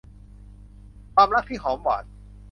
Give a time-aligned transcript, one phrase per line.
[1.15, 2.03] ความรักที่หอมหวาน